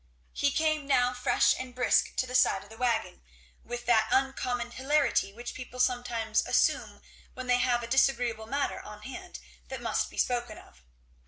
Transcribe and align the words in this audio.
He 0.33 0.49
came 0.51 0.87
now 0.87 1.13
fresh 1.13 1.53
and 1.59 1.75
brisk 1.75 2.15
to 2.15 2.25
the 2.25 2.33
side 2.33 2.63
of 2.63 2.71
the 2.71 2.77
wagon, 2.77 3.21
with 3.63 3.85
that 3.85 4.07
uncommon 4.11 4.71
hilarity 4.71 5.31
which 5.31 5.53
people 5.53 5.79
sometimes 5.79 6.43
assume 6.47 7.03
when 7.35 7.45
they 7.45 7.59
have 7.59 7.83
a 7.83 7.87
disagreeable 7.87 8.47
matter 8.47 8.81
on 8.81 9.03
hand 9.03 9.37
that 9.67 9.79
must 9.79 10.09
be 10.09 10.17
spoken 10.17 10.57
of. 10.57 10.83